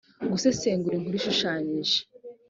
gusesengura 0.31 0.93
inkuru 0.95 1.15
ishushanyije 1.17 1.97